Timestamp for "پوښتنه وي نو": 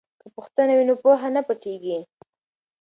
0.35-0.95